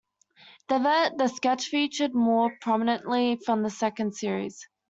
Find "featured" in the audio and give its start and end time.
1.67-2.15